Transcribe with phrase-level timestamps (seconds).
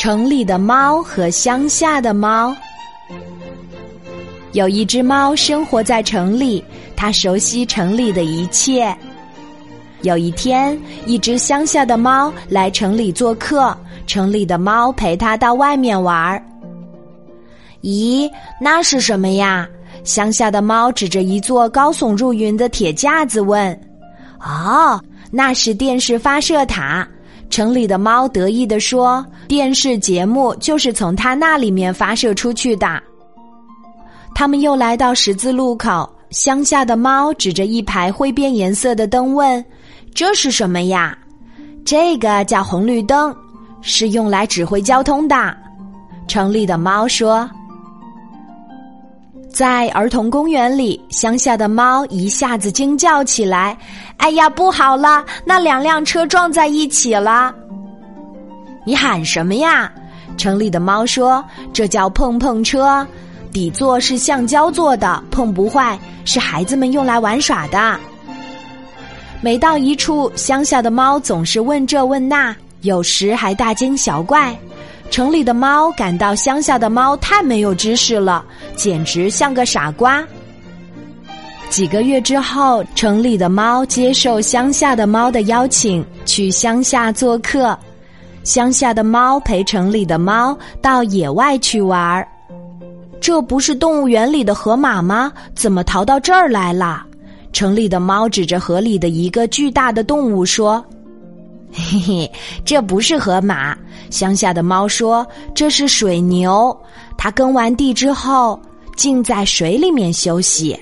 [0.00, 2.56] 城里的猫和乡下的猫。
[4.52, 6.64] 有一只猫生活在城里，
[6.96, 8.96] 它熟悉城里的一切。
[10.00, 13.76] 有一天，一只乡下的猫来城里做客，
[14.06, 16.42] 城里的猫陪它到外面玩儿。
[17.82, 18.26] 咦，
[18.58, 19.68] 那是什么呀？
[20.02, 23.78] 乡下的猫指着一座高耸入云的铁架子问
[24.40, 24.98] ：“哦，
[25.30, 27.06] 那是电视发射塔。”
[27.50, 33.02] 城里的猫得意地说：“电视节目就是从它那里面发射出去的。”
[34.34, 39.62] 他们又来到十字路口，乡下的猫指着一排会变颜色的灯问
[40.14, 41.18] ：“这是什么呀
[41.84, 43.34] ？”“这个叫红绿灯，
[43.82, 45.56] 是用来指挥交通的。”
[46.28, 47.50] 城里的猫说。
[49.52, 53.76] 在儿童公园里，乡下的猫一下子惊叫起来
[54.18, 55.24] ：“哎呀，不好了！
[55.44, 57.54] 那两辆车撞在一起了！”
[58.86, 59.92] 你喊什么呀？
[60.36, 63.06] 城里的猫说：“这叫碰碰车，
[63.52, 67.98] 底座是橡胶做的，碰不坏，是孩子们用来玩耍的。”
[69.42, 74.56] 每到一处，乡下的猫总是问这问那，有时还大惊小怪。
[75.10, 78.44] 城里的猫感到乡下的猫太没有知识了，
[78.76, 80.24] 简直像个傻瓜。
[81.68, 87.76] 几个月之后，城里的猫接受乡下的猫的邀请，去乡下做客。
[88.44, 92.26] 乡下的猫陪城里的猫到野外去玩儿。
[93.20, 95.32] 这不是动物园里的河马吗？
[95.54, 97.04] 怎么逃到这儿来了？
[97.52, 100.84] 城里的猫指着河里的一个巨大的动物说。
[101.72, 102.32] 嘿嘿，
[102.64, 103.76] 这不是河马。
[104.10, 106.76] 乡下的猫说：“这是水牛，
[107.16, 108.60] 它耕完地之后，
[108.96, 110.78] 浸在水里面休息。”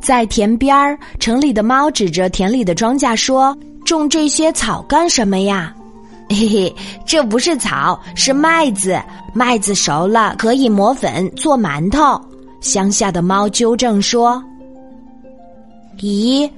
[0.00, 5.74] 在田边儿，城里的猫指着田里的庄稼说：“种这些草干什么呀？”
[6.30, 9.00] 嘿嘿，这不是草，是麦子。
[9.32, 12.20] 麦子熟了可以磨粉做馒头。
[12.60, 14.42] 乡下的猫纠正说
[15.98, 16.48] ：“咦？”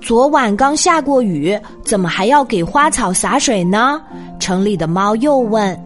[0.00, 4.00] 昨晚刚下过雨，怎么还要给花草洒水呢？
[4.38, 5.78] 城里的猫又问。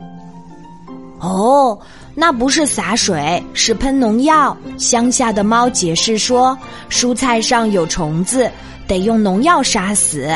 [1.19, 1.79] 哦，
[2.15, 4.57] 那不是洒水，是喷农药。
[4.79, 6.57] 乡下的猫解释说，
[6.89, 8.51] 蔬菜上有虫子，
[8.87, 10.29] 得用农药杀死。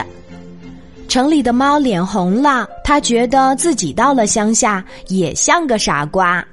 [1.07, 6.45] 城里的猫脸红了，他觉得自己到了乡下也像个傻瓜。